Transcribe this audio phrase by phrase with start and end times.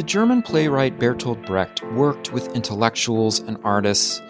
[0.00, 4.22] The German playwright Bertolt Brecht worked with intellectuals and artists,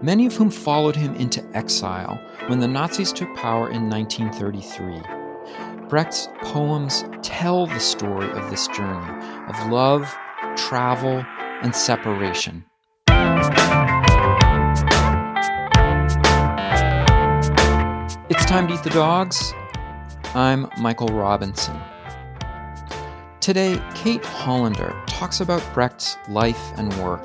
[0.00, 5.88] many of whom followed him into exile when the Nazis took power in 1933.
[5.88, 10.16] Brecht's poems tell the story of this journey of love,
[10.54, 11.24] travel,
[11.60, 12.64] and separation.
[18.30, 19.52] It's time to eat the dogs.
[20.36, 21.76] I'm Michael Robinson.
[23.46, 27.24] Today, Kate Hollander talks about Brecht's life and work.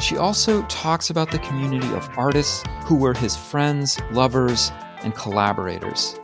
[0.00, 4.72] She also talks about the community of artists who were his friends, lovers,
[5.04, 6.18] and collaborators.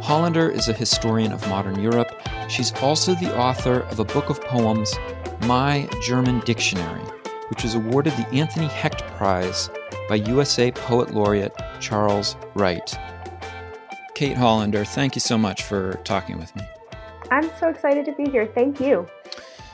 [0.00, 2.10] Hollander is a historian of modern Europe.
[2.48, 4.94] She's also the author of a book of poems,
[5.42, 7.04] My German Dictionary,
[7.50, 9.68] which was awarded the Anthony Hecht Prize
[10.08, 12.98] by USA Poet Laureate Charles Wright.
[14.14, 16.62] Kate Hollander, thank you so much for talking with me.
[17.30, 18.46] I'm so excited to be here.
[18.54, 19.06] Thank you.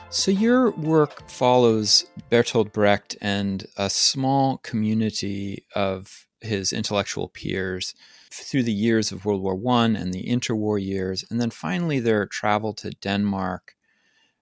[0.09, 7.93] So, your work follows Bertolt Brecht and a small community of his intellectual peers
[8.29, 12.25] through the years of World War I and the interwar years, and then finally their
[12.25, 13.75] travel to Denmark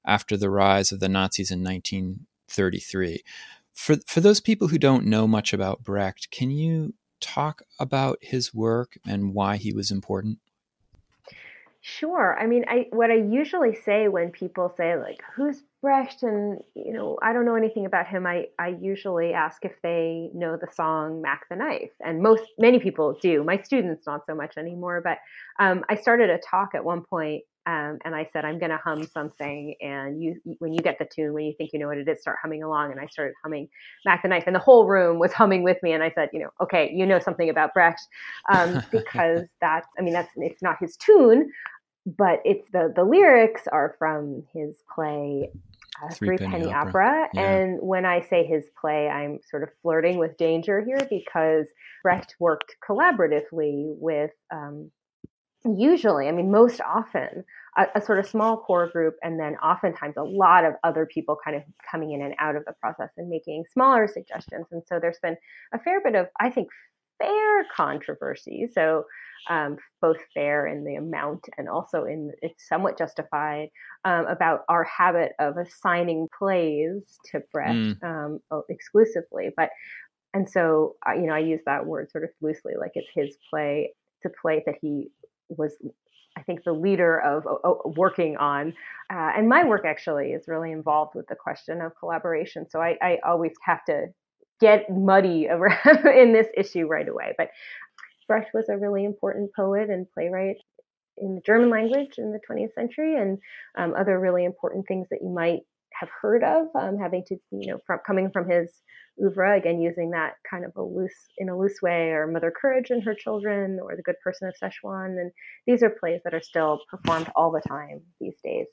[0.05, 3.23] after the rise of the Nazis in 1933.
[3.73, 8.53] For, for those people who don't know much about Brecht, can you talk about his
[8.53, 10.39] work and why he was important?
[11.81, 12.37] Sure.
[12.37, 16.91] I mean, I what I usually say when people say like, "Who's Brecht?" and you
[16.91, 18.27] know, I don't know anything about him.
[18.27, 22.79] I I usually ask if they know the song "Mac the Knife," and most many
[22.79, 23.45] people do.
[23.45, 25.19] My students not so much anymore, but
[25.57, 28.79] um, I started a talk at one point um, and I said, I'm going to
[28.83, 29.75] hum something.
[29.79, 32.19] And you, when you get the tune, when you think you know what it is,
[32.19, 32.91] start humming along.
[32.91, 33.69] And I started humming
[34.05, 35.91] Mac the Knife, and the whole room was humming with me.
[35.91, 38.01] And I said, you know, okay, you know something about Brecht,
[38.51, 41.51] um, because that's, I mean, that's it's not his tune,
[42.05, 45.51] but it's the the lyrics are from his play
[46.01, 47.07] uh, Three, Penny, Penny Opera.
[47.07, 47.29] Opera.
[47.33, 47.51] Yeah.
[47.51, 51.67] And when I say his play, I'm sort of flirting with danger here because
[52.03, 54.89] Brecht worked collaboratively with um,
[55.65, 57.43] usually, I mean, most often,
[57.77, 61.37] a, a, sort of small core group, and then oftentimes a lot of other people
[61.43, 64.67] kind of coming in and out of the process and making smaller suggestions.
[64.71, 65.37] And so there's been
[65.73, 66.69] a fair bit of, I think,
[67.19, 68.67] fair controversy.
[68.73, 69.05] So
[69.49, 73.69] um, both fair in the amount and also in it's somewhat justified
[74.05, 78.03] um, about our habit of assigning plays to Brecht mm.
[78.03, 79.51] um, exclusively.
[79.55, 79.69] But
[80.33, 83.37] and so uh, you know I use that word sort of loosely, like it's his
[83.49, 83.93] play.
[84.21, 85.11] It's a play that he
[85.49, 85.77] was
[86.37, 88.73] I think the leader of uh, working on.
[89.11, 92.67] Uh, and my work actually is really involved with the question of collaboration.
[92.69, 94.07] So I, I always have to
[94.61, 95.47] get muddy
[96.15, 97.33] in this issue right away.
[97.37, 97.49] But
[98.27, 100.57] Brecht was a really important poet and playwright
[101.17, 103.39] in the German language in the 20th century, and
[103.77, 105.61] um, other really important things that you might
[105.93, 108.81] have heard of, um, having to, you know, from coming from his
[109.21, 112.89] oeuvre, again, using that kind of a loose, in a loose way, or Mother Courage
[112.89, 115.19] and Her Children, or The Good Person of Szechuan.
[115.19, 115.31] And
[115.67, 118.67] these are plays that are still performed all the time these days.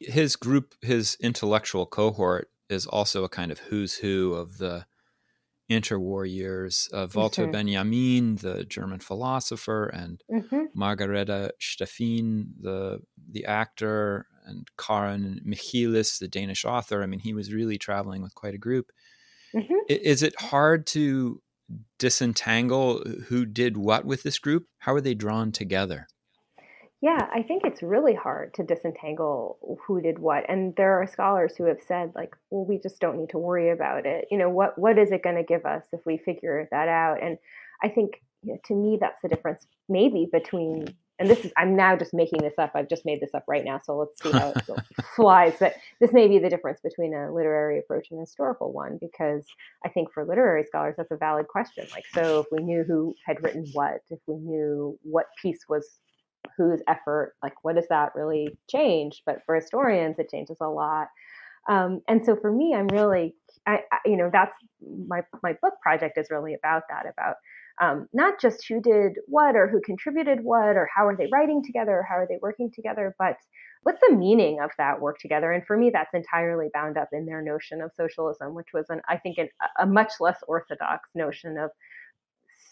[0.00, 4.86] His group, his intellectual cohort, is also a kind of who's who of the
[5.70, 6.88] interwar years.
[6.92, 7.52] Uh, Walter mm-hmm.
[7.52, 10.64] Benjamin, the German philosopher, and mm-hmm.
[10.74, 13.00] Margareta Steffin, the
[13.30, 17.02] the actor, and Karin Michaelis, the Danish author.
[17.02, 18.90] I mean, he was really traveling with quite a group.
[19.54, 19.74] Mm-hmm.
[19.88, 21.42] Is it hard to
[21.98, 24.66] disentangle who did what with this group?
[24.78, 26.06] How are they drawn together?
[27.02, 30.44] Yeah, I think it's really hard to disentangle who did what.
[30.48, 33.70] And there are scholars who have said, like, well, we just don't need to worry
[33.70, 34.26] about it.
[34.30, 37.22] You know, what what is it going to give us if we figure that out?
[37.22, 37.38] And
[37.82, 41.76] I think you know, to me, that's the difference maybe between and this is I'm
[41.76, 42.72] now just making this up.
[42.74, 44.64] I've just made this up right now, so let's see how it
[45.14, 45.54] flies.
[45.60, 49.44] But this may be the difference between a literary approach and a historical one, because
[49.84, 51.86] I think for literary scholars that's a valid question.
[51.92, 56.00] Like, so if we knew who had written what, if we knew what piece was
[56.56, 59.22] whose effort, like what does that really change?
[59.26, 61.08] But for historians, it changes a lot.
[61.68, 63.34] Um, and so for me, I'm really,
[63.66, 64.54] I, I, you know, that's
[65.06, 67.36] my my book project is really about that, about
[67.80, 71.62] um, not just who did what or who contributed what or how are they writing
[71.64, 73.36] together or how are they working together, but
[73.82, 75.50] what's the meaning of that work together?
[75.50, 79.00] And for me, that's entirely bound up in their notion of socialism, which was, an,
[79.08, 79.48] I think, an,
[79.78, 81.70] a much less orthodox notion of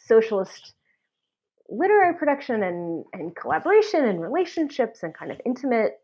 [0.07, 0.75] socialist
[1.71, 6.01] literary production and, and collaboration and relationships and kind of intimate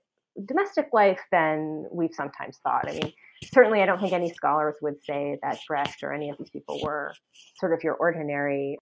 [0.46, 2.88] domestic life than we've sometimes thought.
[2.88, 3.12] I mean,
[3.52, 6.80] certainly I don't think any scholars would say that Brecht or any of these people
[6.82, 7.14] were
[7.58, 8.78] sort of your ordinary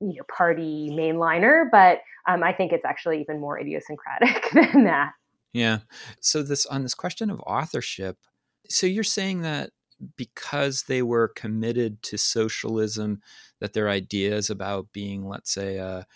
[0.00, 5.12] you know party mainliner, but um, I think it's actually even more idiosyncratic than that.
[5.52, 5.78] Yeah.
[6.20, 8.18] So this on this question of authorship,
[8.68, 9.70] so you're saying that
[10.16, 13.22] because they were committed to socialism,
[13.60, 16.06] that their ideas about being, let's say, a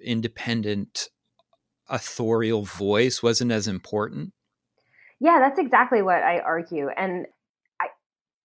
[0.00, 1.08] independent
[1.88, 4.32] authorial voice wasn't as important?
[5.20, 6.88] Yeah, that's exactly what I argue.
[6.88, 7.26] And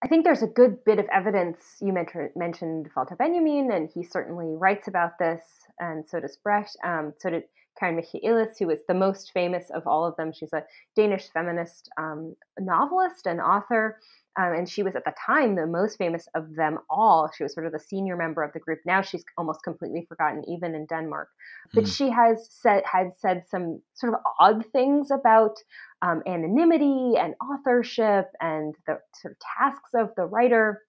[0.04, 1.60] I, think there's a good bit of evidence.
[1.82, 5.42] You mentioned, mentioned Walter Benjamin, and he certainly writes about this,
[5.80, 6.78] and so does Brecht.
[6.84, 7.44] Um, so did
[7.80, 10.34] Karin Michaelis, who is the most famous of all of them.
[10.34, 10.64] She's a
[10.96, 14.00] Danish feminist um, novelist and author.
[14.38, 17.30] Um, and she was at the time the most famous of them all.
[17.36, 18.80] She was sort of the senior member of the group.
[18.86, 21.30] Now she's almost completely forgotten, even in Denmark.
[21.74, 21.96] But mm.
[21.96, 25.58] she has said had said some sort of odd things about
[26.02, 30.84] um, anonymity and authorship and the sort of tasks of the writer.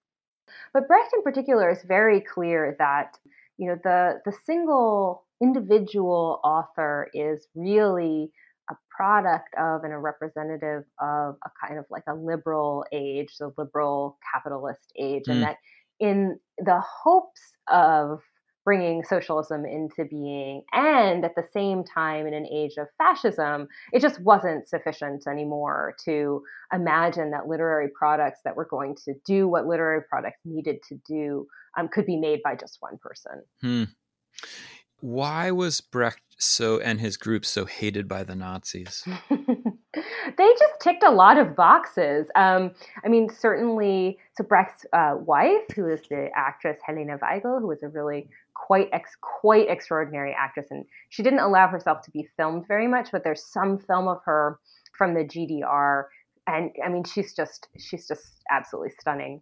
[0.73, 3.17] But Brecht, in particular, is very clear that
[3.57, 8.31] you know the the single individual author is really
[8.69, 13.53] a product of and a representative of a kind of like a liberal age, so
[13.57, 15.33] liberal capitalist age, mm.
[15.33, 15.57] and that
[15.99, 18.21] in the hopes of
[18.63, 24.01] bringing socialism into being and at the same time in an age of fascism it
[24.01, 26.41] just wasn't sufficient anymore to
[26.73, 31.47] imagine that literary products that were going to do what literary products needed to do
[31.77, 33.83] um, could be made by just one person hmm.
[34.99, 39.03] why was brecht so and his group so hated by the Nazis?
[39.29, 42.27] they just ticked a lot of boxes.
[42.35, 42.71] Um,
[43.03, 47.83] I mean, certainly, so Brecht's uh, wife, who is the actress Helena Weigel, who was
[47.83, 52.67] a really quite ex- quite extraordinary actress, and she didn't allow herself to be filmed
[52.67, 54.59] very much, but there's some film of her
[54.97, 56.05] from the GDR,
[56.47, 59.41] and I mean, she's just she's just absolutely stunning.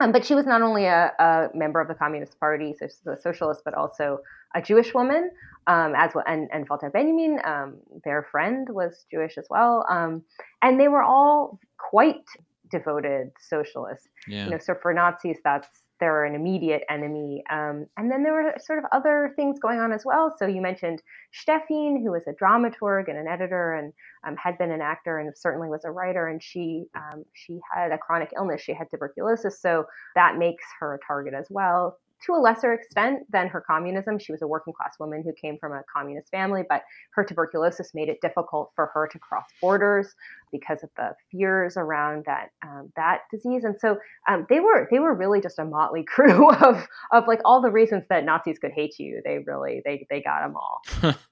[0.00, 3.06] Um, but she was not only a, a, member of the Communist Party, so she's
[3.06, 4.20] a socialist, but also
[4.54, 5.30] a Jewish woman,
[5.66, 6.24] um, as well.
[6.26, 9.84] And, and Walter Benjamin, um, their friend, was Jewish as well.
[9.90, 10.22] Um,
[10.62, 12.24] and they were all quite
[12.70, 14.08] devoted socialists.
[14.26, 14.44] Yeah.
[14.44, 15.68] You know, so for Nazis, that's
[16.00, 17.42] they're an immediate enemy.
[17.50, 20.34] Um, and then there were sort of other things going on as well.
[20.36, 21.02] So you mentioned
[21.32, 23.92] Steffin, who was a dramaturg and an editor, and
[24.26, 26.28] um, had been an actor, and certainly was a writer.
[26.28, 28.62] And she um, she had a chronic illness.
[28.62, 33.20] She had tuberculosis, so that makes her a target as well to a lesser extent
[33.30, 34.18] than her communism.
[34.18, 36.82] She was a working class woman who came from a communist family, but
[37.14, 40.14] her tuberculosis made it difficult for her to cross borders
[40.52, 43.64] because of the fears around that um, that disease.
[43.64, 47.40] And so um, they were they were really just a motley crew of of like
[47.44, 49.20] all the reasons that Nazis could hate you.
[49.24, 51.14] They really they they got them all.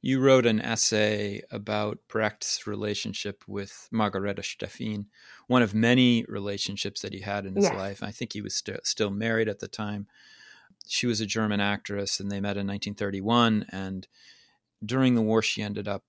[0.00, 5.06] you wrote an essay about Brecht's relationship with Margareta Steffin,
[5.48, 7.74] one of many relationships that he had in his yes.
[7.74, 8.02] life.
[8.02, 10.06] I think he was st- still married at the time.
[10.86, 13.66] She was a German actress, and they met in 1931.
[13.70, 14.06] And
[14.84, 16.04] during the war, she ended up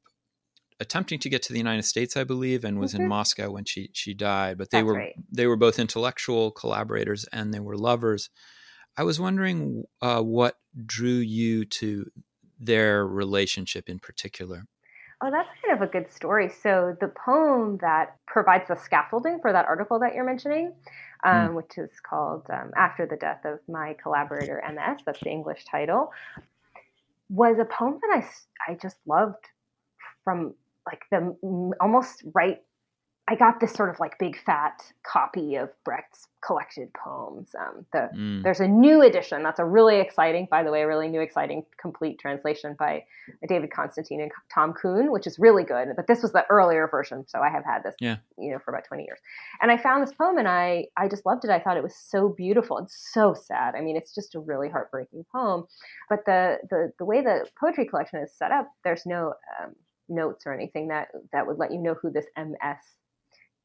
[0.80, 3.04] attempting to get to the United States, I believe, and was mm-hmm.
[3.04, 4.58] in Moscow when she she died.
[4.58, 5.16] But they That's were right.
[5.32, 8.30] they were both intellectual collaborators and they were lovers.
[8.96, 10.56] I was wondering uh, what
[10.86, 12.12] drew you to
[12.60, 14.66] their relationship in particular?
[15.22, 16.50] Oh, that's kind of a good story.
[16.50, 20.74] So, the poem that provides the scaffolding for that article that you're mentioning,
[21.26, 21.54] um, mm.
[21.56, 26.12] which is called um, After the Death of My Collaborator MS, that's the English title,
[27.30, 29.46] was a poem that I, I just loved
[30.24, 30.54] from
[30.86, 31.36] like the
[31.82, 32.62] almost right
[33.30, 37.54] I got this sort of like big fat copy of Brecht's collected poems.
[37.60, 38.42] Um, the, mm.
[38.42, 41.64] There's a new edition that's a really exciting, by the way, a really new, exciting,
[41.80, 43.04] complete translation by
[43.48, 45.90] David Constantine and Tom Kuhn, which is really good.
[45.96, 48.18] But this was the earlier version, so I have had this, yeah.
[48.40, 49.20] you know, for about 20 years.
[49.62, 51.52] And I found this poem, and I I just loved it.
[51.52, 53.76] I thought it was so beautiful and so sad.
[53.76, 55.66] I mean, it's just a really heartbreaking poem.
[56.10, 59.76] But the the the way the poetry collection is set up, there's no um,
[60.08, 62.80] notes or anything that that would let you know who this MS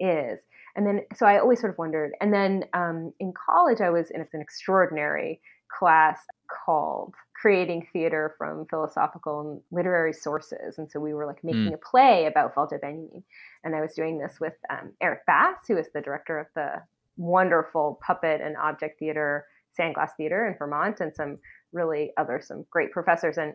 [0.05, 0.41] is.
[0.77, 2.13] And then, so I always sort of wondered.
[2.21, 5.41] And then um, in college, I was in an extraordinary
[5.77, 10.79] class called Creating Theater from Philosophical and Literary Sources.
[10.79, 11.75] And so we were like making mm.
[11.75, 13.23] a play about Walter Benjamin.
[13.63, 16.83] And I was doing this with um, Eric Bass, who is the director of the
[17.17, 19.47] wonderful puppet and object theater,
[19.79, 21.39] Sandglass Theater in Vermont, and some
[21.73, 23.37] really other, some great professors.
[23.37, 23.55] And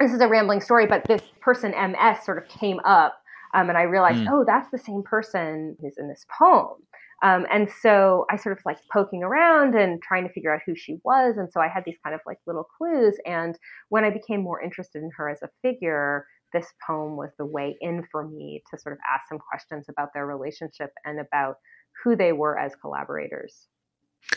[0.00, 3.22] this is a rambling story, but this person, MS, sort of came up
[3.56, 4.30] um, and I realized, mm.
[4.30, 6.76] oh, that's the same person who's in this poem.
[7.22, 10.76] Um, and so I sort of like poking around and trying to figure out who
[10.76, 11.38] she was.
[11.38, 13.16] And so I had these kind of like little clues.
[13.24, 13.58] And
[13.88, 17.76] when I became more interested in her as a figure, this poem was the way
[17.80, 21.56] in for me to sort of ask some questions about their relationship and about
[22.04, 23.68] who they were as collaborators.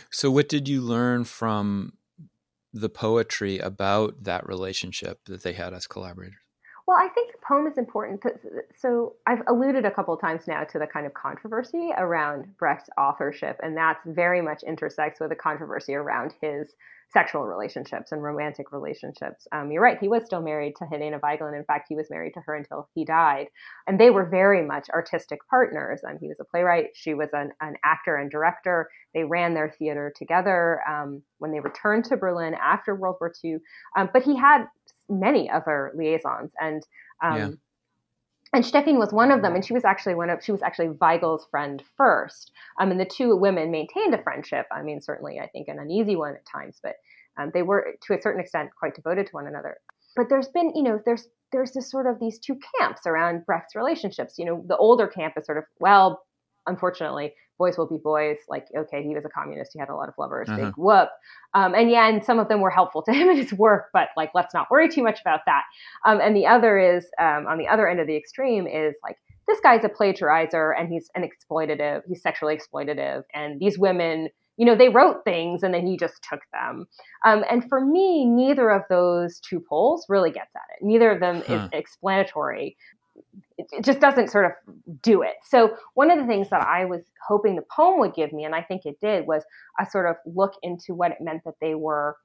[0.10, 1.94] So, what did you learn from
[2.72, 6.38] the poetry about that relationship that they had as collaborators?
[6.90, 8.24] Well, I think poem is important.
[8.78, 13.60] So I've alluded a couple times now to the kind of controversy around Brecht's authorship,
[13.64, 16.76] and that's very much intersects with the controversy around his
[17.12, 19.48] sexual relationships and romantic relationships.
[19.52, 22.08] Um, you're right, he was still married to Helena Weigel, and in fact, he was
[22.12, 23.48] married to her until he died.
[23.88, 26.02] And they were very much artistic partners.
[26.08, 28.90] Um, he was a playwright, she was an, an, actor and director.
[29.16, 33.58] They ran their theater together um, when they returned to Berlin after World War II.
[33.98, 34.68] Um, but he had
[35.10, 36.84] many other liaisons and
[37.22, 37.50] um, yeah.
[38.54, 40.90] and Steffin was one of them and she was actually one of she was actually
[40.90, 42.52] Weigel's friend first.
[42.80, 46.16] Um, and the two women maintained a friendship I mean certainly I think an uneasy
[46.16, 46.96] one at times but
[47.38, 49.78] um, they were to a certain extent quite devoted to one another.
[50.16, 53.76] But there's been you know there's there's this sort of these two camps around Brecht's
[53.76, 54.38] relationships.
[54.38, 56.24] You know the older camp is sort of well
[56.68, 58.40] unfortunately boys will be voice.
[58.48, 59.72] Like, okay, he was a communist.
[59.74, 60.50] He had a lot of lovers.
[60.50, 60.66] Uh-huh.
[60.66, 61.10] Big whoop.
[61.54, 64.08] Um, and yeah, and some of them were helpful to him in his work, but
[64.18, 65.64] like, let's not worry too much about that.
[66.06, 69.18] Um, and the other is um, on the other end of the extreme is like,
[69.48, 72.02] this guy's a plagiarizer and he's an exploitative.
[72.08, 73.24] He's sexually exploitative.
[73.34, 76.86] And these women, you know, they wrote things and then he just took them.
[77.26, 80.86] Um, and for me, neither of those two poles really gets at it.
[80.86, 81.54] Neither of them huh.
[81.54, 82.78] is explanatory
[83.72, 84.52] it, just doesn't sort of
[85.02, 85.36] do it.
[85.44, 88.56] So one of the things that I was hoping the poem would give me, and
[88.56, 89.44] I think it did, was
[89.80, 92.18] a sort of look into what it meant that they were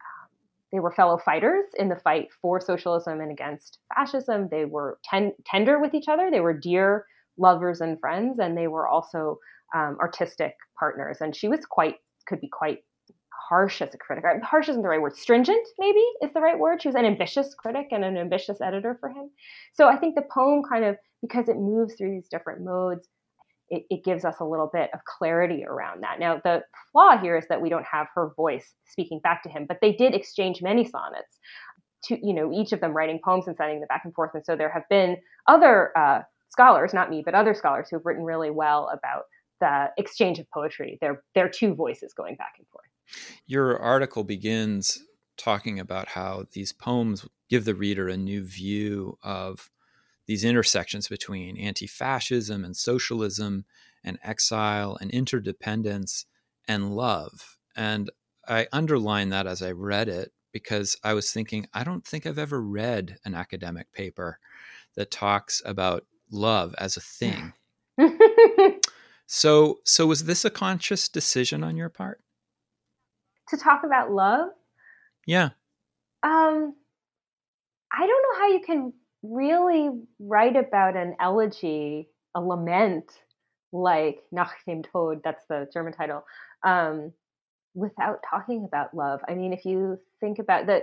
[0.00, 0.28] um,
[0.72, 4.48] they were fellow fighters in the fight for socialism and against fascism.
[4.50, 6.30] They were ten- tender with each other.
[6.30, 7.06] They were dear
[7.38, 9.38] lovers and friends, and they were also
[9.74, 11.18] um, artistic partners.
[11.20, 12.78] And she was quite could be quite
[13.48, 14.24] harsh as a critic.
[14.42, 15.16] Harsh isn't the right word.
[15.16, 16.82] Stringent, maybe, is the right word.
[16.82, 19.30] She was an ambitious critic and an ambitious editor for him.
[19.74, 23.08] So I think the poem kind of, because it moves through these different modes,
[23.68, 26.20] it, it, gives us a little bit of clarity around that.
[26.20, 26.62] Now, the
[26.92, 29.92] flaw here is that we don't have her voice speaking back to him, but they
[29.92, 31.38] did exchange many sonnets.
[32.04, 34.30] To, you know, each of them writing poems and sending them back and forth.
[34.34, 35.16] And so there have been
[35.48, 39.24] other uh, scholars, not me, but other scholars who've written really well about
[39.60, 40.98] the exchange of poetry.
[41.00, 42.85] Their their two voices going back and forth.
[43.46, 45.02] Your article begins
[45.36, 49.70] talking about how these poems give the reader a new view of
[50.26, 53.64] these intersections between anti fascism and socialism
[54.02, 56.26] and exile and interdependence
[56.66, 57.58] and love.
[57.76, 58.10] And
[58.48, 62.38] I underlined that as I read it because I was thinking, I don't think I've
[62.38, 64.38] ever read an academic paper
[64.94, 67.52] that talks about love as a thing.
[69.26, 72.20] so, so was this a conscious decision on your part?
[73.48, 74.48] To talk about love.
[75.26, 75.50] Yeah.
[76.22, 76.74] Um,
[77.92, 83.10] I don't know how you can really write about an elegy, a lament
[83.72, 86.24] like Nach dem Tod, that's the German title,
[86.64, 87.12] um,
[87.74, 89.20] without talking about love.
[89.28, 90.82] I mean, if you think about the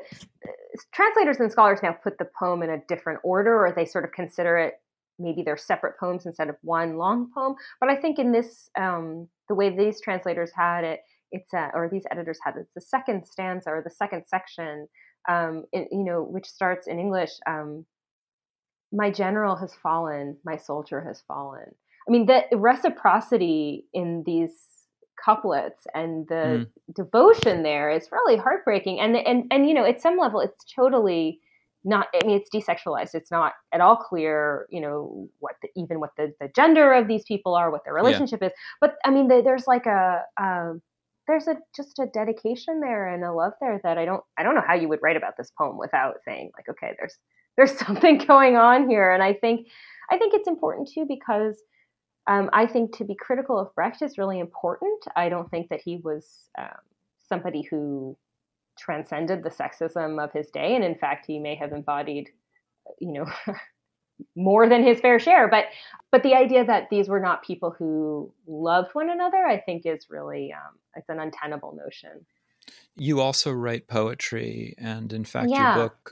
[0.94, 4.12] translators and scholars now put the poem in a different order, or they sort of
[4.12, 4.76] consider it
[5.20, 7.56] maybe they're separate poems instead of one long poem.
[7.80, 11.02] But I think in this, um, the way these translators had it,
[11.34, 14.88] it's a, or these editors had it's the second stanza or the second section,
[15.28, 17.32] um, it, you know, which starts in English.
[17.46, 17.86] Um,
[18.94, 21.76] my general has fallen, my soldier has fallen.
[22.08, 24.52] I mean, the reciprocity in these
[25.24, 26.96] couplets and the mm.
[26.96, 29.00] devotion there is really heartbreaking.
[29.00, 31.40] And and and you know, at some level, it's totally
[31.84, 32.08] not.
[32.14, 33.16] I mean, it's desexualized.
[33.16, 34.68] It's not at all clear.
[34.70, 37.94] You know, what the, even what the, the gender of these people are, what their
[37.94, 38.50] relationship yeah.
[38.50, 38.54] is.
[38.82, 40.74] But I mean, the, there's like a, a
[41.28, 44.56] there's a just a dedication there and a love there that I don't I don't
[44.56, 47.18] know how you would write about this poem without saying like okay there's
[47.58, 49.68] there's something going on here and I think
[50.10, 51.62] I think it's important too because
[52.28, 55.04] um, I think to be critical of Brecht is really important.
[55.16, 56.70] I don't think that he was um,
[57.28, 58.18] somebody who
[58.78, 62.30] transcended the sexism of his day, and in fact, he may have embodied,
[63.00, 63.26] you know,
[64.36, 65.48] more than his fair share.
[65.48, 65.66] But
[66.12, 70.08] but the idea that these were not people who loved one another, I think, is
[70.10, 72.26] really um, it's an untenable notion.
[72.96, 75.76] You also write poetry, and in fact, yeah.
[75.76, 76.12] your book,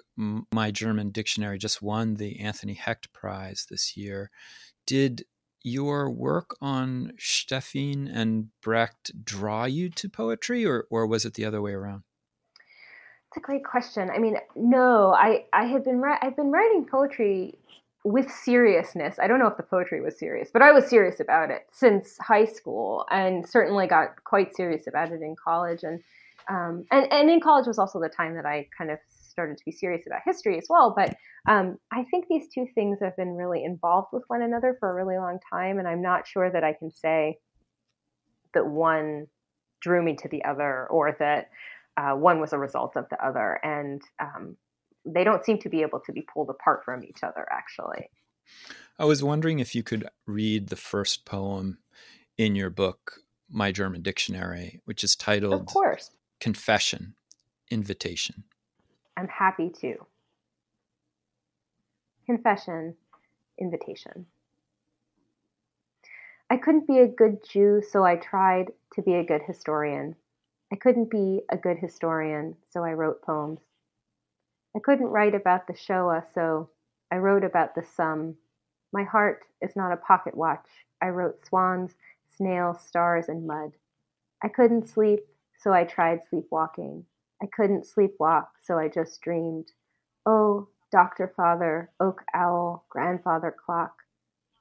[0.51, 4.31] My German Dictionary, just won the Anthony Hecht Prize this year.
[4.85, 5.23] Did
[5.63, 11.45] your work on Steffin and Brecht draw you to poetry, or, or was it the
[11.45, 12.03] other way around?
[13.27, 14.09] It's a great question.
[14.09, 17.57] I mean, no, I, I had been I've been writing poetry
[18.03, 19.19] with seriousness.
[19.19, 22.17] I don't know if the poetry was serious, but I was serious about it since
[22.19, 25.83] high school, and certainly got quite serious about it in college.
[25.83, 26.01] And
[26.49, 29.65] um, and and in college was also the time that I kind of started to
[29.65, 30.93] be serious about history as well.
[30.95, 31.15] But
[31.47, 34.93] um, I think these two things have been really involved with one another for a
[34.93, 37.37] really long time, and I'm not sure that I can say
[38.53, 39.27] that one
[39.79, 41.49] drew me to the other or that
[41.97, 43.59] uh, one was a result of the other.
[43.63, 44.57] And um,
[45.05, 48.09] they don't seem to be able to be pulled apart from each other actually.
[48.99, 51.79] I was wondering if you could read the first poem
[52.37, 53.13] in your book
[53.49, 56.11] my german dictionary which is titled of course.
[56.39, 57.15] Confession
[57.71, 58.43] invitation.
[59.17, 59.95] I'm happy to.
[62.25, 62.95] Confession
[63.57, 64.25] invitation.
[66.49, 70.15] I couldn't be a good Jew, so I tried to be a good historian.
[70.71, 73.59] I couldn't be a good historian, so I wrote poems.
[74.75, 76.69] I couldn't write about the Shoah, so
[77.11, 78.35] I wrote about the sum.
[78.93, 80.67] My heart is not a pocket watch.
[81.01, 81.91] I wrote swans,
[82.37, 83.71] snails, stars, and mud.
[84.43, 85.25] I couldn't sleep,
[85.57, 87.05] so I tried sleepwalking.
[87.41, 89.71] I couldn't sleepwalk, so I just dreamed.
[90.25, 94.01] Oh, Doctor Father, Oak Owl, Grandfather Clock,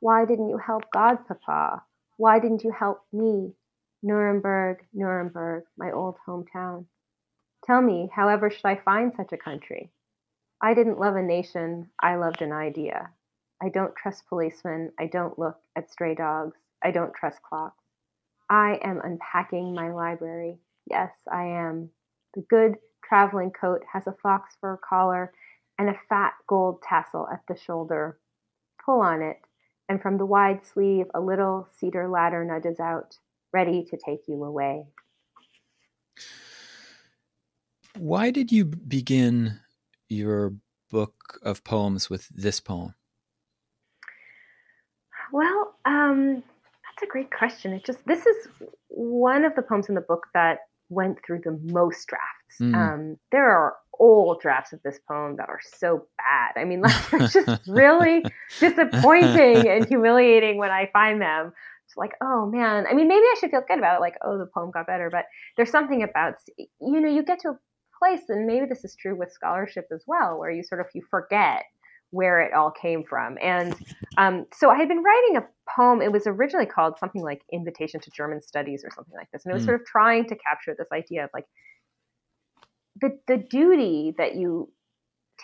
[0.00, 1.82] why didn't you help God, Papa?
[2.16, 3.52] Why didn't you help me?
[4.02, 6.86] Nuremberg, Nuremberg, my old hometown.
[7.64, 9.90] Tell me, however should I find such a country?
[10.62, 13.10] I didn't love a nation, I loved an idea.
[13.62, 17.82] I don't trust policemen, I don't look at stray dogs, I don't trust clocks.
[18.50, 20.58] I am unpacking my library.
[20.86, 21.90] Yes, I am.
[22.34, 25.32] The good traveling coat has a fox fur collar
[25.78, 28.18] and a fat gold tassel at the shoulder.
[28.84, 29.38] Pull on it,
[29.88, 33.16] and from the wide sleeve a little cedar ladder nudges out,
[33.52, 34.86] ready to take you away.
[37.96, 39.60] Why did you begin
[40.10, 40.54] your
[40.90, 42.94] book of poems with this poem?
[45.32, 46.42] Well, um,
[47.00, 47.72] that's a great question.
[47.72, 48.48] It just this is
[48.88, 52.58] one of the poems in the book that went through the most drafts.
[52.60, 52.74] Mm.
[52.74, 56.60] Um, there are old drafts of this poem that are so bad.
[56.60, 56.80] I mean,
[57.12, 58.24] like, it's just really
[58.58, 61.52] disappointing and humiliating when I find them.
[61.86, 62.86] It's like, oh man.
[62.88, 64.00] I mean, maybe I should feel good about it.
[64.00, 65.10] Like, oh, the poem got better.
[65.10, 65.26] But
[65.56, 67.58] there's something about, you know, you get to a
[68.00, 71.02] place, and maybe this is true with scholarship as well, where you sort of you
[71.08, 71.62] forget
[72.10, 73.38] where it all came from.
[73.40, 73.76] And
[74.18, 76.02] um, so I had been writing a poem.
[76.02, 79.44] It was originally called something like Invitation to German Studies or something like this.
[79.44, 79.66] And it was mm.
[79.66, 81.46] sort of trying to capture this idea of like
[83.00, 84.72] the, the duty that you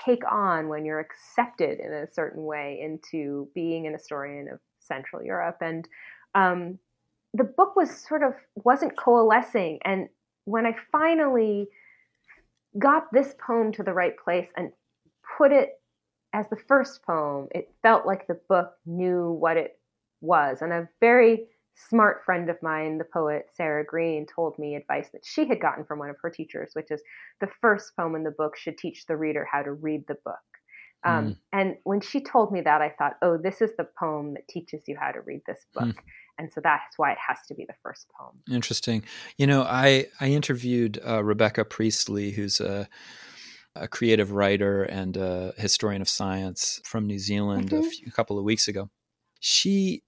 [0.04, 5.22] take on when you're accepted in a certain way into being an historian of Central
[5.22, 5.58] Europe.
[5.60, 5.88] And
[6.34, 6.78] um,
[7.32, 9.78] the book was sort of wasn't coalescing.
[9.84, 10.08] And
[10.44, 11.68] when I finally
[12.78, 14.70] got this poem to the right place and
[15.38, 15.70] put it
[16.32, 19.78] as the first poem, it felt like the book knew what it
[20.20, 20.60] was.
[20.60, 25.24] And a very smart friend of mine, the poet Sarah Green, told me advice that
[25.24, 27.02] she had gotten from one of her teachers, which is
[27.40, 30.36] the first poem in the book should teach the reader how to read the book.
[31.04, 31.36] Um, mm.
[31.52, 34.82] And when she told me that, I thought, oh, this is the poem that teaches
[34.86, 35.84] you how to read this book.
[35.84, 35.94] Mm.
[36.38, 38.40] And so that's why it has to be the first poem.
[38.50, 39.04] Interesting.
[39.38, 42.88] You know, I I interviewed uh, Rebecca Priestley, who's a
[43.74, 47.86] a creative writer and a historian of science from New Zealand mm-hmm.
[47.86, 48.90] a, few, a couple of weeks ago.
[49.40, 50.02] She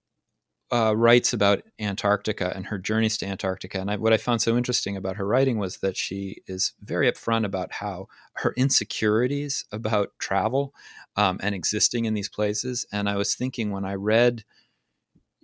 [0.71, 3.81] uh, writes about Antarctica and her journeys to Antarctica.
[3.81, 7.11] And I, what I found so interesting about her writing was that she is very
[7.11, 10.75] upfront about how her insecurities about travel
[11.17, 12.85] um, and existing in these places.
[12.93, 14.45] And I was thinking when I read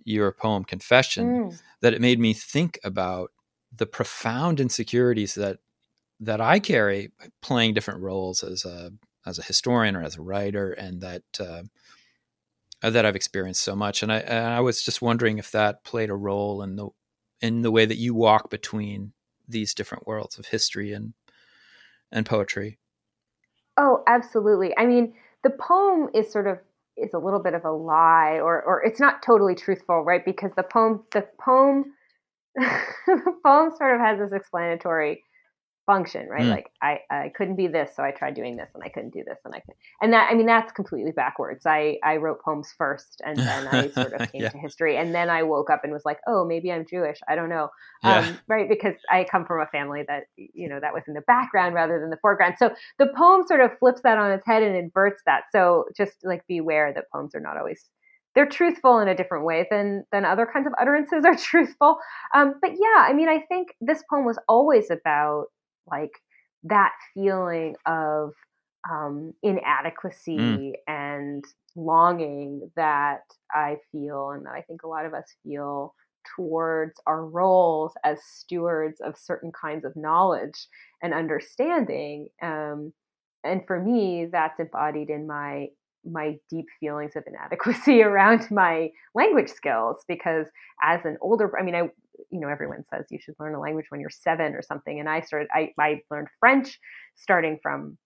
[0.05, 1.61] your poem Confession mm.
[1.81, 3.31] that it made me think about
[3.75, 5.57] the profound insecurities that
[6.21, 8.91] that I carry playing different roles as a
[9.25, 11.63] as a historian or as a writer, and that uh,
[12.83, 14.03] uh, that I've experienced so much.
[14.03, 16.89] And I, and I was just wondering if that played a role in the
[17.41, 19.13] in the way that you walk between
[19.47, 21.13] these different worlds of history and
[22.11, 22.77] and poetry.
[23.77, 24.73] Oh, absolutely.
[24.77, 26.59] I mean, the poem is sort of
[26.97, 30.23] is a little bit of a lie, or or it's not totally truthful, right?
[30.25, 31.85] Because the poem the poem
[32.55, 35.23] the poem sort of has this explanatory
[35.85, 36.43] function, right?
[36.43, 36.49] Mm.
[36.49, 39.23] Like I, I couldn't be this, so I tried doing this, and I couldn't do
[39.25, 41.65] this, and I could, and that I mean that's completely backwards.
[41.65, 44.49] I I wrote poems first, and then I sort of came yeah.
[44.49, 47.19] to history, and then I woke up and was like, oh, maybe I'm Jewish.
[47.27, 47.69] I don't know,
[48.03, 48.19] yeah.
[48.19, 48.67] um, right?
[48.67, 51.99] Because I come from a family that you know that was in the background rather
[51.99, 52.55] than the foreground.
[52.57, 55.43] So the poem sort of flips that on its head and inverts that.
[55.51, 57.89] So just like beware that poems are not always
[58.35, 61.97] they're truthful in a different way than than other kinds of utterances are truthful.
[62.33, 65.45] Um, but yeah, I mean, I think this poem was always about
[65.89, 66.11] like
[66.63, 68.31] that feeling of
[68.89, 70.73] um, inadequacy mm.
[70.87, 71.43] and
[71.75, 73.21] longing that
[73.51, 75.93] I feel and that I think a lot of us feel
[76.35, 80.67] towards our roles as stewards of certain kinds of knowledge
[81.01, 82.29] and understanding.
[82.41, 82.93] Um,
[83.43, 85.67] and for me, that's embodied in my
[86.09, 90.47] my deep feelings of inadequacy around my language skills because
[90.83, 91.81] as an older i mean i
[92.31, 95.09] you know everyone says you should learn a language when you're seven or something and
[95.09, 96.79] i started i, I learned french
[97.15, 97.97] starting from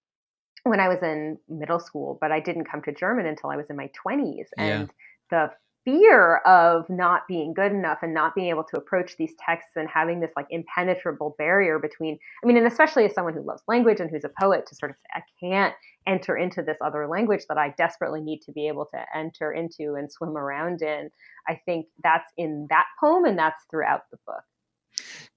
[0.64, 3.68] when I was in middle school, but I didn't come to German until I was
[3.70, 4.48] in my 20s.
[4.58, 4.86] And yeah.
[5.32, 5.52] the
[5.86, 9.88] fear of not being good enough and not being able to approach these texts and
[9.90, 14.00] having this like impenetrable barrier between i mean and especially as someone who loves language
[14.00, 15.74] and who's a poet to sort of say i can't
[16.08, 19.96] enter into this other language that i desperately need to be able to enter into
[19.96, 21.10] and swim around in
[21.48, 24.44] i think that's in that poem and that's throughout the book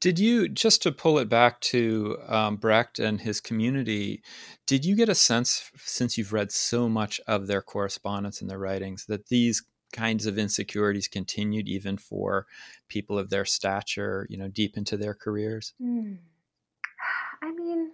[0.00, 4.22] did you just to pull it back to um, Brecht and his community?
[4.66, 8.58] Did you get a sense, since you've read so much of their correspondence and their
[8.58, 12.46] writings, that these kinds of insecurities continued even for
[12.88, 15.74] people of their stature, you know, deep into their careers?
[15.80, 16.18] Mm.
[17.42, 17.90] I mean,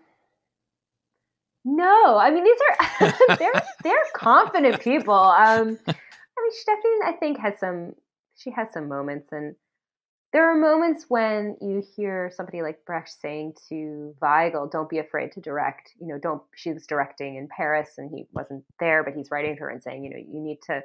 [1.65, 2.19] no.
[2.19, 5.15] I mean, these are they're they're confident people.
[5.15, 7.93] Um, I mean, Stephanie, I think has some.
[8.37, 9.57] She has some moments, and
[10.33, 15.33] there are moments when you hear somebody like Brecht saying to Weigel, "Don't be afraid
[15.33, 16.43] to direct." You know, don't.
[16.55, 19.83] She was directing in Paris, and he wasn't there, but he's writing to her and
[19.83, 20.83] saying, you know, you need to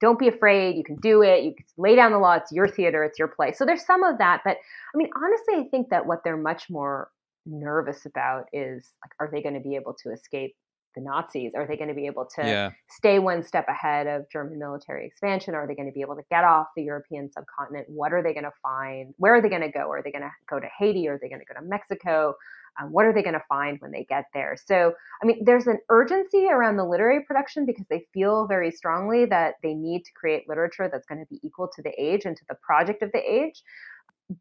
[0.00, 0.76] don't be afraid.
[0.76, 1.44] You can do it.
[1.44, 2.34] You can lay down the law.
[2.34, 3.04] It's your theater.
[3.04, 3.52] It's your play.
[3.52, 4.42] So there's some of that.
[4.44, 7.10] But I mean, honestly, I think that what they're much more
[7.46, 10.54] nervous about is like, are they going to be able to escape
[10.94, 11.52] the Nazis?
[11.54, 12.70] Are they going to be able to yeah.
[12.88, 15.54] stay one step ahead of German military expansion?
[15.54, 17.86] Are they going to be able to get off the European subcontinent?
[17.88, 19.14] What are they going to find?
[19.18, 19.90] Where are they going to go?
[19.90, 21.06] Are they going to go to Haiti?
[21.08, 22.34] Are they going to go to Mexico?
[22.80, 24.56] Um, what are they going to find when they get there?
[24.66, 29.24] So, I mean, there's an urgency around the literary production because they feel very strongly
[29.26, 32.36] that they need to create literature that's going to be equal to the age and
[32.36, 33.62] to the project of the age.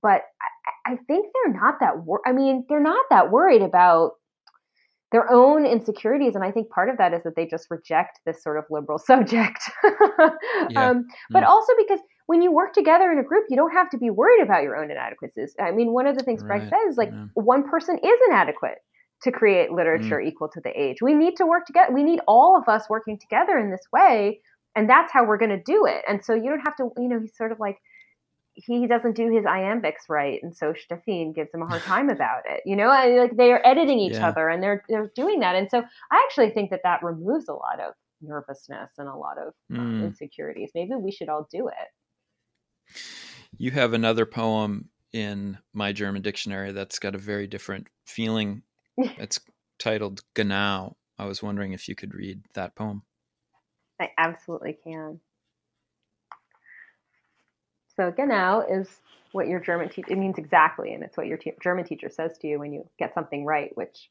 [0.02, 0.24] But
[0.86, 2.04] I, I think they're not that.
[2.04, 4.14] Wor- I mean, they're not that worried about
[5.12, 8.44] their own insecurities and i think part of that is that they just reject this
[8.44, 10.90] sort of liberal subject yeah.
[10.90, 11.48] um, but mm.
[11.48, 14.42] also because when you work together in a group, you don't have to be worried
[14.42, 15.56] about your own inadequacies.
[15.60, 16.60] I mean, one of the things right.
[16.60, 17.26] Brecht says is like yeah.
[17.36, 18.80] one person is inadequate
[19.24, 20.28] to create literature mm.
[20.28, 20.98] equal to the age.
[21.02, 21.94] We need to work together.
[21.94, 24.42] We need all of us working together in this way,
[24.76, 26.04] and that's how we're going to do it.
[26.08, 27.78] And so you don't have to, you know, he's sort of like
[28.54, 32.44] he doesn't do his iambics right, and so Steffin gives him a hard time about
[32.50, 32.62] it.
[32.66, 34.30] You know, I, like they are editing each yeah.
[34.30, 35.56] other, and they're they're doing that.
[35.56, 39.38] And so I actually think that that removes a lot of nervousness and a lot
[39.38, 40.06] of mm.
[40.06, 40.72] insecurities.
[40.74, 41.88] Maybe we should all do it.
[43.58, 48.64] You have another poem in my German dictionary that's got a very different feeling.
[48.98, 49.40] it's
[49.80, 50.98] titled Genau.
[51.18, 53.04] I was wondering if you could read that poem.
[54.00, 55.22] I absolutely can.
[57.96, 58.90] So genau is
[59.32, 62.48] what your German teacher it means exactly, and it's what your German teacher says to
[62.48, 64.10] you when you get something right, which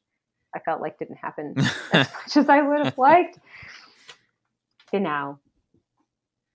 [0.55, 1.55] I felt like didn't happen
[1.93, 3.39] as much as I would have liked.
[4.91, 5.39] Genau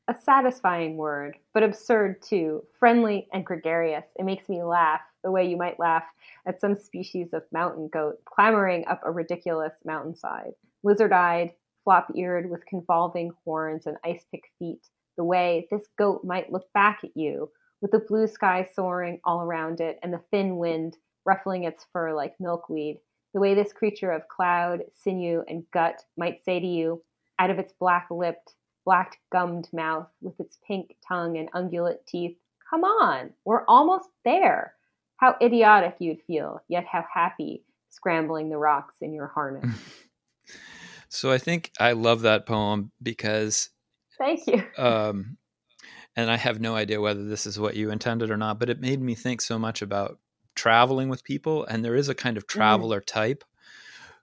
[0.09, 4.05] a satisfying word, but absurd too, friendly and gregarious.
[4.17, 6.03] It makes me laugh the way you might laugh
[6.47, 11.51] at some species of mountain goat clambering up a ridiculous mountainside, lizard eyed,
[11.83, 14.81] flop eared, with convolving horns and ice pick feet,
[15.15, 19.43] the way this goat might look back at you, with the blue sky soaring all
[19.43, 22.97] around it and the thin wind ruffling its fur like milkweed,
[23.35, 27.03] the way this creature of cloud, sinew, and gut might say to you,
[27.37, 28.55] out of its black lipped,
[28.89, 32.35] black gummed mouth with its pink tongue and ungulate teeth.
[32.71, 34.73] Come on, we're almost there.
[35.17, 39.75] How idiotic you'd feel, yet how happy scrambling the rocks in your harness.
[41.07, 43.69] so I think I love that poem because.
[44.17, 44.63] Thank you.
[44.77, 45.37] Um,
[46.15, 48.81] and I have no idea whether this is what you intended or not, but it
[48.81, 50.17] made me think so much about
[50.55, 51.63] traveling with people.
[51.65, 52.57] And there is a kind of mm-hmm.
[52.57, 53.05] traveler mm.
[53.05, 53.43] type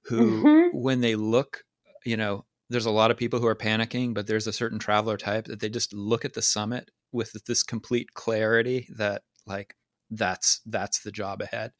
[0.07, 0.77] who, mm-hmm.
[0.77, 1.63] when they look,
[2.05, 5.17] you know, there's a lot of people who are panicking, but there's a certain traveler
[5.17, 9.77] type that they just look at the summit with this complete clarity that like
[10.11, 11.73] that's that's the job ahead.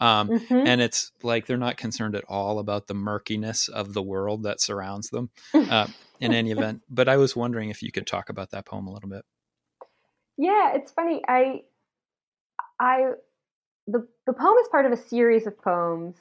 [0.00, 0.66] Um, mm-hmm.
[0.66, 4.60] and it's like they're not concerned at all about the murkiness of the world that
[4.60, 5.86] surrounds them uh,
[6.20, 6.82] in any event.
[6.88, 9.24] But i was wondering if you could talk about that poem a little bit.
[10.38, 11.62] Yeah it's funny i
[12.80, 13.12] i
[13.86, 16.16] the the poem is part of a series of poems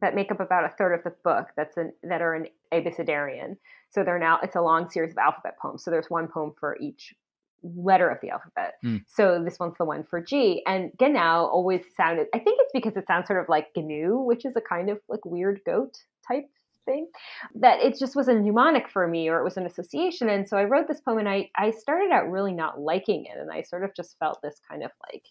[0.00, 3.56] that make up about a third of the book that's an, that are an abecedarian.
[3.90, 5.84] So they're now it's a long series of alphabet poems.
[5.84, 7.14] So there's one poem for each
[7.62, 8.74] letter of the alphabet.
[8.84, 9.02] Mm.
[9.06, 10.62] So this one's the one for G.
[10.66, 14.44] And Genau always sounded I think it's because it sounds sort of like GNU, which
[14.44, 16.48] is a kind of like weird goat type
[16.84, 17.08] thing.
[17.54, 20.28] That it just was a mnemonic for me or it was an association.
[20.28, 23.38] And so I wrote this poem and I I started out really not liking it.
[23.38, 25.24] And I sort of just felt this kind of like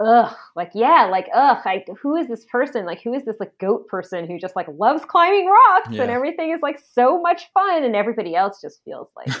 [0.00, 2.86] ugh, like yeah, like ugh, I, who is this person?
[2.86, 6.02] Like who is this like goat person who just like loves climbing rocks yeah.
[6.02, 9.34] and everything is like so much fun and everybody else just feels like,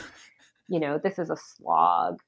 [0.68, 2.18] you know, this is a slog.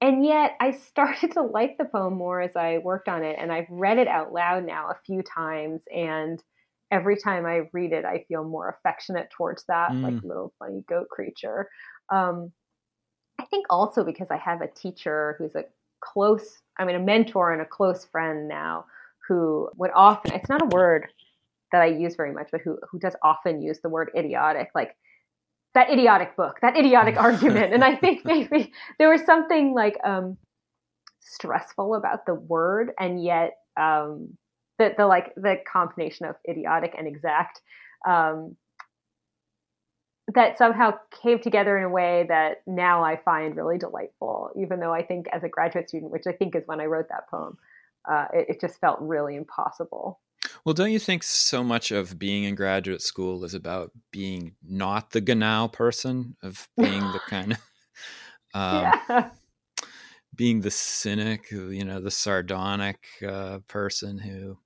[0.00, 3.52] And yet I started to like the poem more as I worked on it and
[3.52, 6.42] I've read it out loud now a few times and
[6.90, 10.02] every time I read it, I feel more affectionate towards that mm.
[10.02, 11.68] like little funny goat creature.
[12.12, 12.52] Um,
[13.40, 15.64] I think also because I have a teacher who's a
[16.00, 18.86] close, I mean, a mentor and a close friend now
[19.28, 21.08] who would often, it's not a word
[21.72, 24.96] that I use very much, but who, who does often use the word idiotic, like
[25.74, 27.72] that idiotic book, that idiotic argument.
[27.72, 30.36] And I think maybe there was something like um,
[31.20, 34.36] stressful about the word, and yet um,
[34.78, 37.60] the, the like the combination of idiotic and exact
[38.06, 38.56] um,
[40.34, 44.92] that somehow came together in a way that now I find really delightful, even though
[44.92, 47.58] I think as a graduate student, which I think is when I wrote that poem,
[48.10, 50.20] uh, it, it just felt really impossible.
[50.64, 55.10] Well, don't you think so much of being in graduate school is about being not
[55.10, 57.58] the Genau person, of being the kind of
[58.54, 59.30] um, yeah.
[60.34, 64.58] being the cynic, you know, the sardonic uh, person who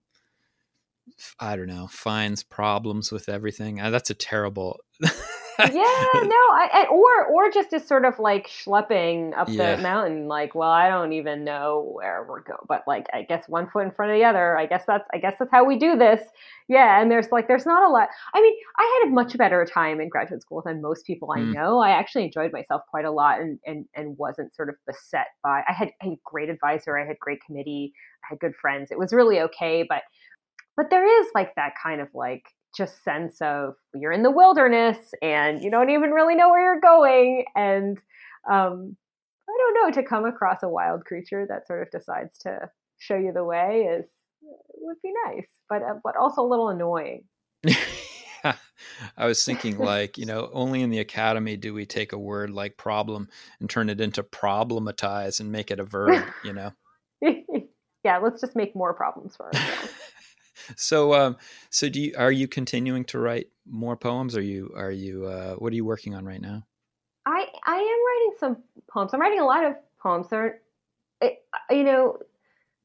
[1.38, 3.81] I don't know finds problems with everything.
[3.81, 4.81] Uh, that's a terrible
[5.73, 9.77] yeah, no, I, or or just is sort of like schlepping up yeah.
[9.77, 10.29] the mountain.
[10.29, 13.85] Like, well, I don't even know where we're going, but like, I guess one foot
[13.85, 14.57] in front of the other.
[14.57, 16.23] I guess that's I guess that's how we do this.
[16.68, 18.09] Yeah, and there's like there's not a lot.
[18.35, 21.40] I mean, I had a much better time in graduate school than most people I
[21.40, 21.55] mm.
[21.55, 21.81] know.
[21.81, 25.62] I actually enjoyed myself quite a lot, and and and wasn't sort of beset by.
[25.68, 26.99] I had a great advisor.
[26.99, 27.92] I had great committee.
[28.25, 28.90] I had good friends.
[28.90, 30.03] It was really okay, but
[30.77, 32.44] but there is like that kind of like
[32.76, 36.80] just sense of you're in the wilderness and you don't even really know where you're
[36.80, 37.98] going and
[38.50, 38.96] um,
[39.48, 42.59] i don't know to come across a wild creature that sort of decides to
[42.98, 44.04] show you the way is
[44.76, 47.24] would be nice but uh, but also a little annoying
[47.64, 48.54] yeah.
[49.16, 52.50] I was thinking like, you know, only in the academy do we take a word
[52.50, 53.28] like problem
[53.61, 56.72] and turn it into problematize and make it a verb, you know.
[58.04, 59.92] yeah, let's just make more problems for ourselves
[60.77, 61.37] so um
[61.70, 64.37] so do you are you continuing to write more poems?
[64.37, 66.64] Are you are you uh what are you working on right now?
[67.27, 68.57] I i am writing some
[68.90, 69.14] poems.
[69.14, 70.29] I'm writing a lot of poems.
[70.29, 70.61] They're
[71.20, 71.38] it,
[71.70, 72.18] you know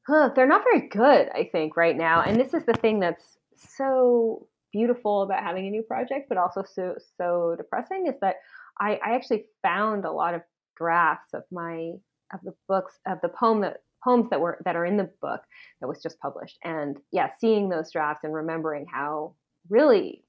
[0.06, 2.22] huh, they're not very good i think right now.
[2.22, 6.62] And this is the thing that's so beautiful about having a new project but also
[6.62, 8.36] so so depressing is that
[8.78, 10.42] i i actually found a lot of
[10.76, 11.92] drafts of my
[12.34, 15.40] of the books of the poem that poems that were that are in the book
[15.80, 16.58] that was just published.
[16.64, 19.34] And yeah, seeing those drafts and remembering how
[19.68, 20.22] really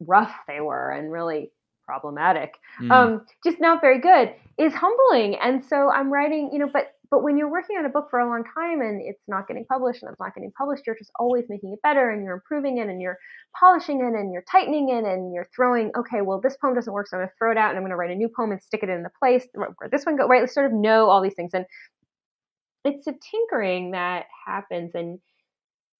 [0.00, 1.50] rough they were and really
[1.84, 2.90] problematic, mm.
[2.90, 5.36] um, just not very good, is humbling.
[5.36, 8.18] And so I'm writing, you know, but but when you're working on a book for
[8.18, 11.12] a long time and it's not getting published and it's not getting published, you're just
[11.20, 13.18] always making it better and you're improving it and you're
[13.56, 17.06] polishing it and you're tightening it and you're throwing, okay, well, this poem doesn't work,
[17.06, 18.50] so I'm going to throw it out and I'm going to write a new poem
[18.50, 20.50] and stick it in the place where this one go, right?
[20.50, 21.52] Sort of know all these things.
[21.54, 21.66] And
[22.84, 25.18] it's a tinkering that happens and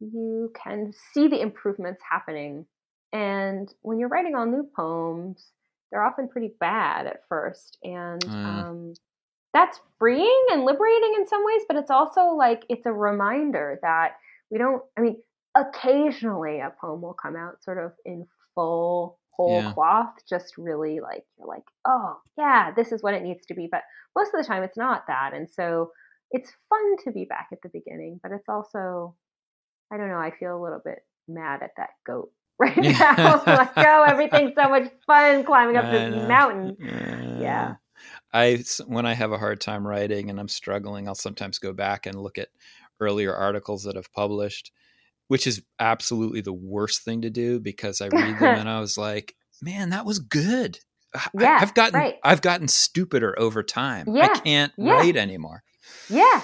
[0.01, 2.67] you can see the improvements happening.
[3.13, 5.53] And when you're writing all new poems,
[5.91, 7.79] they're often pretty bad at first.
[7.83, 8.31] And mm.
[8.31, 8.95] um,
[9.53, 14.17] that's freeing and liberating in some ways, but it's also like it's a reminder that
[14.51, 15.17] we don't, I mean,
[15.57, 19.73] occasionally a poem will come out sort of in full whole yeah.
[19.73, 23.69] cloth, just really like, you're like, oh, yeah, this is what it needs to be.
[23.71, 23.83] But
[24.17, 25.33] most of the time it's not that.
[25.35, 25.91] And so,
[26.35, 29.15] it's fun to be back at the beginning, but it's also,
[29.93, 33.43] I don't know, I feel a little bit mad at that goat right now.
[33.47, 36.77] like, oh, everything's so much fun climbing up this mountain.
[36.83, 37.75] Uh, yeah.
[38.33, 42.07] I when I have a hard time writing and I'm struggling, I'll sometimes go back
[42.07, 42.49] and look at
[42.99, 44.73] earlier articles that I've published,
[45.29, 48.99] which is absolutely the worst thing to do because I read them and I was
[48.99, 50.81] like, man, that was good.
[51.39, 52.17] Yeah, I, have gotten right.
[52.25, 54.09] I've gotten stupider over time.
[54.13, 54.33] Yeah.
[54.33, 54.95] I can't yeah.
[54.95, 55.63] write anymore.
[56.09, 56.43] Yeah.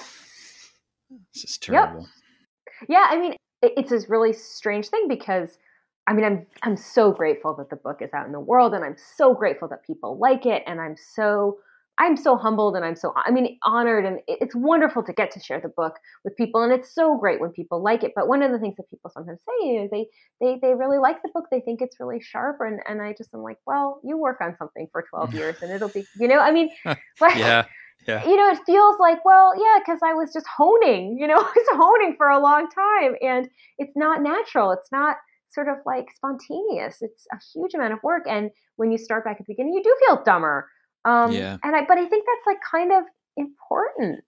[1.34, 2.00] This is terrible.
[2.00, 2.88] Yep.
[2.88, 5.58] Yeah, I mean, it's this really strange thing because
[6.06, 8.84] I mean, I'm I'm so grateful that the book is out in the world, and
[8.84, 11.58] I'm so grateful that people like it, and I'm so
[11.98, 15.40] I'm so humbled, and I'm so I mean honored, and it's wonderful to get to
[15.40, 18.12] share the book with people, and it's so great when people like it.
[18.16, 20.06] But one of the things that people sometimes say is they
[20.40, 23.34] they they really like the book, they think it's really sharp, and and I just
[23.34, 26.38] am like, well, you work on something for 12 years, and it'll be, you know,
[26.38, 26.70] I mean,
[27.20, 27.66] like, yeah
[28.06, 28.24] yeah.
[28.26, 31.52] you know, it feels like, well, yeah, because I was just honing, you know, I
[31.54, 33.16] was honing for a long time.
[33.22, 34.72] And it's not natural.
[34.72, 35.16] It's not
[35.50, 36.98] sort of like spontaneous.
[37.00, 38.24] It's a huge amount of work.
[38.28, 40.68] And when you start back at the beginning, you do feel dumber.
[41.04, 41.56] Um, yeah.
[41.62, 43.04] And I, but I think that's like kind of
[43.36, 44.22] important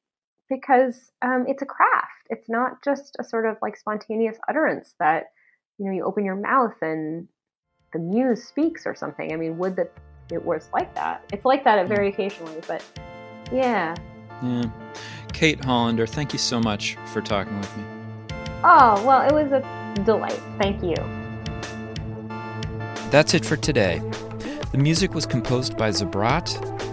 [0.49, 2.07] because um, it's a craft.
[2.29, 5.27] It's not just a sort of like spontaneous utterance that,
[5.79, 7.29] you know, you open your mouth and
[7.93, 9.33] the muse speaks or something.
[9.33, 9.93] I mean, would that
[10.31, 11.25] it was like that?
[11.33, 12.83] It's like that very occasionally, but
[13.53, 13.95] yeah.
[14.43, 14.65] Yeah.
[15.33, 17.85] Kate Hollander, thank you so much for talking with me.
[18.65, 20.41] Oh, well, it was a delight.
[20.61, 20.95] Thank you.
[23.11, 24.01] that's it for today.
[24.73, 26.49] The music was composed by Zabrat.